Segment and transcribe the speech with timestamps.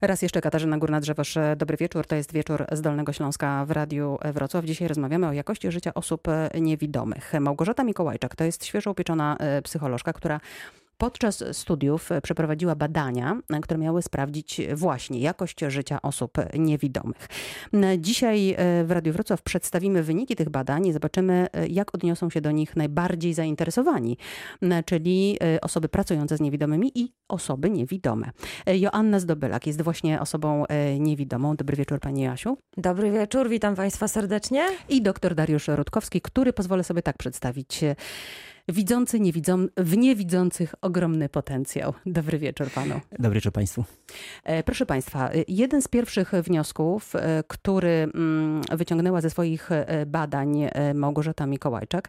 [0.00, 2.06] Raz jeszcze Katarzyna Górna-Drzewosz, dobry wieczór.
[2.06, 4.64] To jest wieczór z Dolnego Śląska w Radiu Wrocław.
[4.64, 6.28] Dzisiaj rozmawiamy o jakości życia osób
[6.60, 7.32] niewidomych.
[7.40, 10.40] Małgorzata Mikołajczak to jest świeżo upieczona e, psycholożka, która
[10.98, 17.28] podczas studiów przeprowadziła badania, które miały sprawdzić właśnie jakość życia osób niewidomych.
[17.98, 22.40] Dzisiaj e, w Radiu Wrocław przedstawimy wyniki tych badań i zobaczymy, e, jak odniosą się
[22.40, 24.16] do nich najbardziej zainteresowani,
[24.84, 28.30] czyli e, osoby pracujące z niewidomymi i osoby niewidome.
[28.66, 30.64] Joanna Zdobylak jest właśnie osobą
[30.98, 31.56] niewidomą.
[31.56, 32.58] Dobry wieczór Pani Jasiu.
[32.76, 34.66] Dobry wieczór, witam Państwa serdecznie.
[34.88, 37.84] I doktor Dariusz Rutkowski, który pozwolę sobie tak przedstawić
[38.68, 41.94] widzący nie widzą, w niewidzących ogromny potencjał.
[42.06, 43.00] Dobry wieczór panu.
[43.18, 43.84] Dobry wieczór państwu.
[44.44, 49.70] E, proszę państwa, e, jeden z pierwszych wniosków, e, który mm, wyciągnęła ze swoich
[50.06, 52.08] badań Małgorzata Mikołajczak,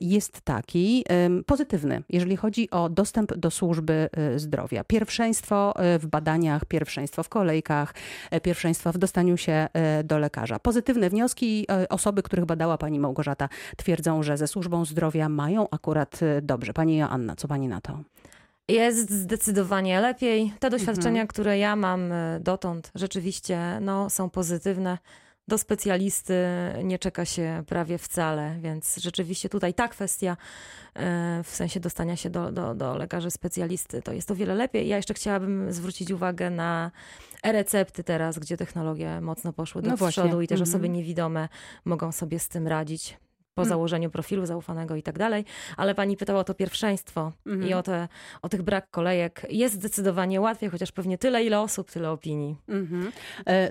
[0.00, 1.04] jest taki
[1.46, 4.84] pozytywny, jeżeli chodzi o dostęp do służby zdrowia.
[4.84, 7.94] Pierwszeństwo w badaniach, pierwszeństwo w kolejkach,
[8.42, 9.68] pierwszeństwo w dostaniu się
[10.04, 10.58] do lekarza.
[10.58, 15.83] Pozytywne wnioski osoby, których badała pani Małgorzata, twierdzą, że ze służbą zdrowia mają akurat
[16.22, 16.72] y, dobrze.
[16.72, 17.98] Pani Joanna, co pani na to?
[18.68, 20.52] Jest zdecydowanie lepiej.
[20.58, 21.26] Te doświadczenia, mhm.
[21.26, 24.98] które ja mam y, dotąd, rzeczywiście no, są pozytywne.
[25.48, 26.34] Do specjalisty
[26.84, 31.00] nie czeka się prawie wcale, więc rzeczywiście tutaj ta kwestia, y,
[31.42, 34.88] w sensie dostania się do, do, do lekarzy specjalisty, to jest o wiele lepiej.
[34.88, 36.90] Ja jeszcze chciałabym zwrócić uwagę na
[37.42, 40.70] e-recepty teraz, gdzie technologie mocno poszły do no przodu i też mhm.
[40.70, 41.48] osoby niewidome
[41.84, 43.18] mogą sobie z tym radzić
[43.54, 43.68] po mm.
[43.68, 45.44] założeniu profilu zaufanego i tak dalej,
[45.76, 47.68] ale pani pytała o to pierwszeństwo -hmm.
[47.68, 48.08] i o, te,
[48.42, 49.46] o tych brak kolejek.
[49.50, 52.56] Jest zdecydowanie łatwiej, chociaż pewnie tyle, ile osób, tyle opinii.
[52.68, 53.12] Mm -hmm.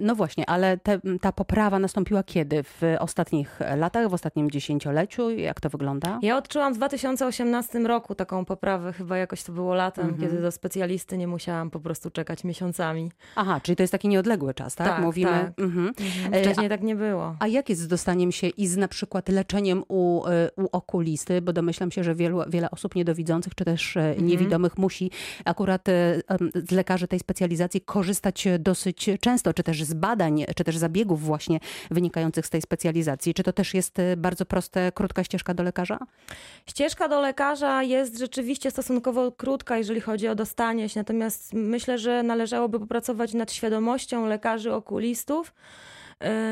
[0.02, 2.64] No właśnie, ale te, ta poprawa nastąpiła kiedy?
[2.64, 5.30] W ostatnich latach, w ostatnim dziesięcioleciu?
[5.30, 6.20] Jak to wygląda?
[6.22, 10.20] Ja odczułam w 2018 roku taką poprawę, chyba jakoś to było latem, -hmm.
[10.20, 13.12] kiedy do specjalisty nie musiałam po prostu czekać miesiącami.
[13.36, 14.88] Aha, czyli to jest taki nieodległy czas, tak?
[14.88, 15.32] tak Mówimy.
[15.32, 15.60] Tak.
[15.60, 15.88] Mhm.
[15.88, 16.44] Mhm.
[16.44, 17.36] Wcześniej a, tak nie było.
[17.40, 21.42] A jak jest z dostaniem się i z na przykład leczeniem u, e, u okulisty,
[21.42, 24.28] bo domyślam się, że wielu, wiele osób niedowidzących czy też e, mhm.
[24.28, 25.12] niewidomych musi
[25.46, 26.22] akurat e,
[26.68, 31.60] z lekarzy tej specjalizacji korzystać dosyć często, czy też z badań, czy też zabiegów właśnie
[31.92, 33.34] wynikających z tej specjalizacji.
[33.34, 36.00] Czy to też jest bardzo proste, krótka ścieżka do lekarza?
[36.70, 42.24] Ścieżka do lekarza jest rzeczywiście stosunkowo krótka, jeżeli chodzi o dostanie się, natomiast myślę, że
[42.24, 45.54] należałoby popracować nad świadomością lekarzy okulistów,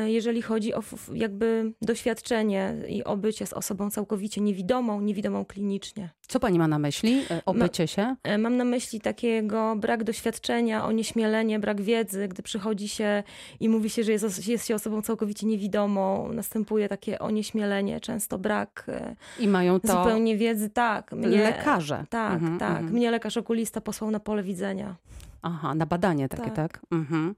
[0.06, 0.82] jeżeli chodzi o
[1.14, 6.10] jakby doświadczenie i obycie z osobą całkowicie niewidomą, niewidomą klinicznie.
[6.28, 7.22] Co pani ma na myśli?
[7.30, 8.16] E, obycie się?
[8.22, 13.22] E, mam na myśli takiego brak doświadczenia, onieśmielenie, brak wiedzy, gdy przychodzi się
[13.60, 18.86] i mówi się, że jest, jest się osobą całkowicie niewidomą, następuje takie onieśmielenie, często brak
[19.38, 20.70] I mają to zupełnie wiedzy.
[20.70, 21.12] Tak.
[21.12, 22.04] Mnie, lekarze.
[22.10, 22.70] Tak, mhm, tak.
[22.70, 22.92] Mhm.
[22.92, 24.96] Mnie lekarz okulista posłał na pole widzenia.
[25.42, 26.54] Aha, na badanie takie, tak?
[26.54, 26.80] tak?
[26.90, 27.34] Mhm.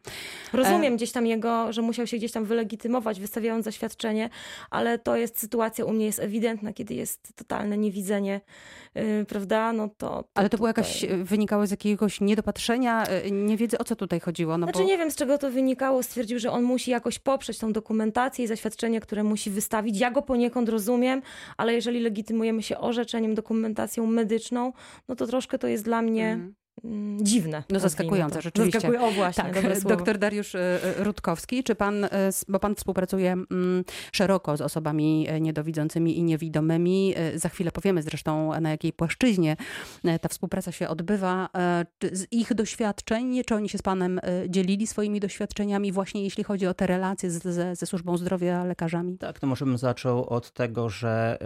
[0.53, 0.97] Rozumiem e...
[0.97, 4.31] gdzieś tam jego, że musiał się gdzieś tam wylegitymować, wystawiając zaświadczenie,
[4.70, 8.41] ale to jest sytuacja u mnie jest ewidentna, kiedy jest totalne niewidzenie,
[8.94, 9.72] yy, prawda?
[9.72, 13.84] No to, to ale to było jakaś, e, wynikało z jakiegoś niedopatrzenia, yy, niewiedzy, o
[13.84, 14.59] co tutaj chodziło?
[14.59, 14.84] No znaczy bo...
[14.84, 16.03] nie wiem, z czego to wynikało.
[16.03, 20.00] Stwierdził, że on musi jakoś poprzeć tą dokumentację i zaświadczenie, które musi wystawić.
[20.00, 21.22] Ja go poniekąd rozumiem,
[21.56, 24.72] ale jeżeli legitymujemy się orzeczeniem, dokumentacją medyczną,
[25.09, 26.32] no to troszkę to jest dla mnie...
[26.32, 26.54] Mhm.
[26.83, 27.65] Mm, dziwne.
[27.71, 28.81] No zaskakujące, rzeczywiście.
[28.81, 29.83] Zaskakuje, o właśnie, tak.
[29.97, 30.59] Doktor Dariusz e,
[30.99, 32.11] e, Rutkowski, czy pan, e,
[32.49, 37.15] bo pan współpracuje mm, szeroko z osobami niedowidzącymi i niewidomymi.
[37.34, 39.57] Za chwilę powiemy zresztą, na jakiej płaszczyźnie
[40.21, 41.49] ta współpraca się odbywa.
[42.13, 46.75] Z ich doświadczeń, czy oni się z panem dzielili swoimi doświadczeniami właśnie jeśli chodzi o
[46.75, 49.19] te relacje z, ze służbą zdrowia, lekarzami?
[49.19, 51.39] Tak, to może bym zaczął od tego, że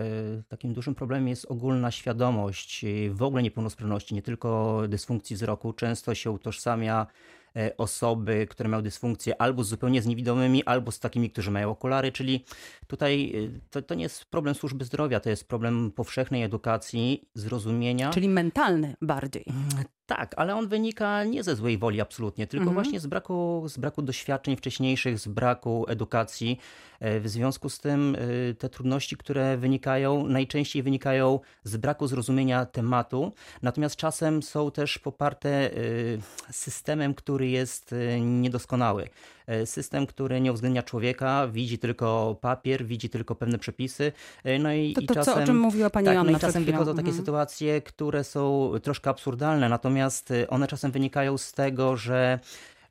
[0.48, 6.14] takim dużym problemem jest ogólna świadomość w ogóle niepełnosprawności, nie tylko dysfunkcji dysfunkcji wzroku często
[6.14, 7.06] się utożsamia
[7.56, 12.12] e, osoby, które mają dysfunkcję albo zupełnie z niewidomymi, albo z takimi, którzy mają okulary,
[12.12, 12.44] czyli
[12.86, 18.10] tutaj e, to, to nie jest problem służby zdrowia, to jest problem powszechnej edukacji, zrozumienia.
[18.10, 19.44] Czyli mentalny bardziej.
[20.08, 22.74] Tak, ale on wynika nie ze złej woli absolutnie, tylko mhm.
[22.74, 26.58] właśnie z braku, z braku doświadczeń wcześniejszych, z braku edukacji.
[27.00, 28.16] E, w związku z tym
[28.50, 33.32] e, te trudności, które wynikają, najczęściej wynikają z braku zrozumienia tematu,
[33.62, 35.72] natomiast czasem są też poparte e,
[36.50, 39.08] systemem, który jest niedoskonały.
[39.64, 44.12] System, który nie uwzględnia człowieka, widzi tylko papier, widzi tylko pewne przepisy.
[44.60, 46.40] No i, to, to i czasem, co, o czym mówiła pani tak, Joanna no i
[46.40, 47.16] czasem wychodzą takie mhm.
[47.16, 52.38] sytuacje, które są troszkę absurdalne, natomiast y, one czasem wynikają z tego, że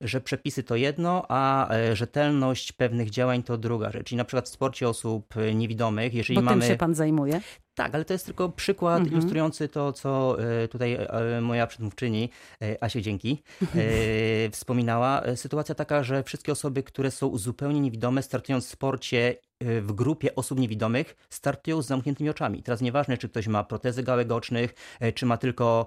[0.02, 4.12] że przepisy to jedno, a e, rzetelność pewnych działań to druga rzecz.
[4.12, 6.62] I na przykład w sporcie osób niewidomych, jeżeli Bo mamy...
[6.62, 7.42] tym się pan zajmuje?
[7.78, 9.14] Tak, ale to jest tylko przykład mhm.
[9.14, 12.30] ilustrujący to, co e, tutaj e, moja przedmówczyni,
[12.62, 13.44] e, Asie Dzięki,
[14.52, 15.24] wspominała.
[15.36, 20.60] Sytuacja taka, że wszystkie osoby, które są zupełnie niewidome, startując w sporcie w grupie osób
[20.60, 22.64] niewidomych startują z zamkniętymi oczami.
[22.64, 24.74] Teraz nieważne, czy ktoś ma protezy gałek ocznych,
[25.16, 25.86] czy ma tylko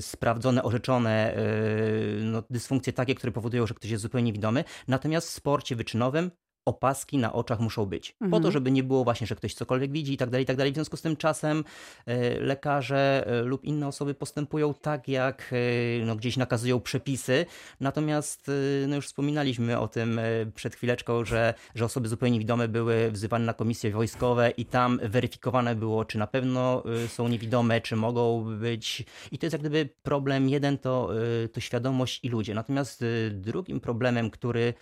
[0.00, 1.36] sprawdzone, orzeczone
[2.22, 4.64] no, dysfunkcje takie, które powodują, że ktoś jest zupełnie niewidomy.
[4.88, 6.30] Natomiast w sporcie wyczynowym
[6.68, 8.10] opaski na oczach muszą być.
[8.10, 8.30] Mhm.
[8.30, 8.52] Po to, mhm.
[8.52, 10.72] żeby nie było właśnie, że ktoś cokolwiek widzi i tak dalej, i tak dalej.
[10.72, 11.64] W związku z tym czasem
[12.06, 17.46] e, lekarze e, lub inne osoby postępują tak, jak e, no, gdzieś nakazują przepisy.
[17.80, 18.50] Natomiast
[18.88, 20.20] no, już wspominaliśmy o tym
[20.54, 25.74] przed chwileczką, że, że osoby zupełnie niewidome były wzywane na komisje wojskowe i tam weryfikowane
[25.74, 29.04] było, czy na pewno są niewidome, czy mogą być.
[29.32, 31.10] I to jest jak gdyby problem jeden to,
[31.52, 32.54] to świadomość i ludzie.
[32.54, 34.74] Natomiast drugim problemem, który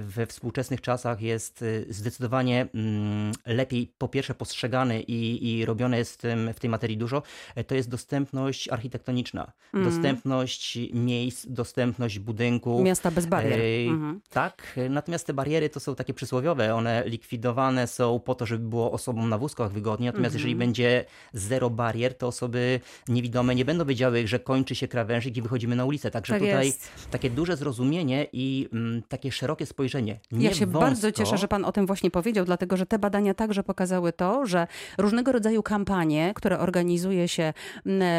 [0.00, 6.22] we współczesnych czasach jest e, zdecydowanie mm, lepiej po pierwsze postrzegany i, i robione jest
[6.54, 7.22] w, tej materii dużo,
[7.54, 9.90] e, to jest dostępność architektoniczna, mm.
[9.90, 12.82] dostępność miejsc, dostępność budynków.
[12.82, 13.60] Miasta bez barier.
[13.88, 14.20] Mhm.
[14.30, 18.92] Tak, natomiast te bariery to są takie przysłowiowe, one likwidowane są po to, żeby było
[18.92, 20.68] osobom na wózkach wygodnie, natomiast jeżeli mhm.
[20.68, 25.76] będzie zero barier, to osoby niewidome nie będą wiedziały, że kończy się krawężnik i wychodzimy
[25.76, 26.10] na ulicę.
[26.10, 26.88] Także tak tutaj jest.
[27.10, 30.20] takie duże zrozumienie i mm, takie szerokie spojrzenie.
[30.32, 30.80] Nie ja się wąsko.
[30.80, 34.46] bardzo cieszę, że pan o tym właśnie powiedział, dlatego że te badania także pokazały to,
[34.46, 34.66] że
[34.98, 37.52] różnego rodzaju kampanie, które organizuje się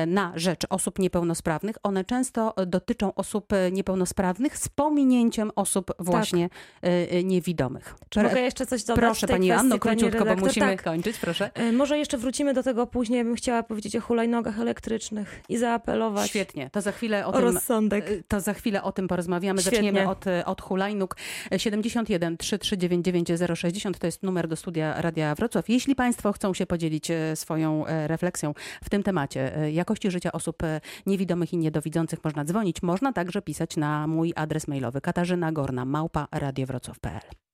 [0.08, 6.92] na rzecz osób niepełnosprawnych, one często dotyczą osób e, niepełnosprawnych z pominięciem osób właśnie tak.
[7.24, 7.96] niewidomych.
[8.10, 9.06] Czy mogę jeszcze coś dodać?
[9.06, 10.84] Proszę pani Anno, króciutko, bo musimy tak.
[10.84, 11.50] kończyć, proszę.
[11.74, 13.24] Może jeszcze wrócimy do tego później.
[13.24, 16.30] Bym chciała powiedzieć o hulajnogach elektrycznych i zaapelować.
[16.30, 18.06] Świetnie, to za chwilę o, o tym, rozsądek.
[18.28, 19.62] To za chwilę o tym porozmawiamy.
[19.62, 19.78] Świetnie.
[19.78, 21.16] Zaczniemy od, od hulajnóg.
[21.58, 25.70] 71 3399 060 to jest numer do studia Radia Wrocław.
[25.70, 28.54] Jeśli Państwo chcą się podzielić e, swoją e, refleksją
[28.84, 30.64] w tym temacie e, jakości życia osób
[31.06, 32.82] niewidomych i niedowidzących, można dzwonić.
[32.82, 37.47] Można także pisać na mój adres mailowy katarzyna gorna małpa radiowrocław.pl.